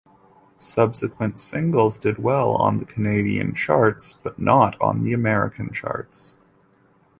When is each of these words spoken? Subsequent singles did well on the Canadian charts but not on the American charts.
Subsequent 0.57 1.37
singles 1.37 1.99
did 1.99 2.17
well 2.17 2.55
on 2.55 2.79
the 2.79 2.85
Canadian 2.85 3.53
charts 3.53 4.13
but 4.13 4.39
not 4.39 4.75
on 4.81 5.03
the 5.03 5.13
American 5.13 5.71
charts. 5.71 6.33